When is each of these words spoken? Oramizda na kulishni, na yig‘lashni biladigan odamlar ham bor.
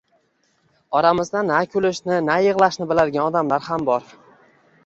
Oramizda 0.99 1.43
na 1.49 1.59
kulishni, 1.75 2.17
na 2.31 2.39
yig‘lashni 2.47 2.91
biladigan 2.93 3.25
odamlar 3.29 3.67
ham 3.71 3.85
bor. 3.93 4.13